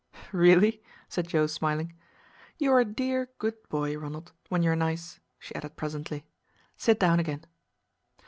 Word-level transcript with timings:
"Really?" 0.31 0.81
said 1.09 1.27
Joe 1.27 1.45
smiling. 1.45 1.93
"You 2.57 2.71
are 2.71 2.79
a 2.79 2.85
dear 2.85 3.29
good 3.37 3.53
boy, 3.69 3.95
Ronald, 3.95 4.31
when 4.49 4.63
you 4.63 4.71
are 4.71 4.75
nice," 4.75 5.19
she 5.37 5.53
added 5.53 5.75
presently. 5.77 6.25
"Sit 6.75 6.99
down 6.99 7.19
again." 7.19 7.45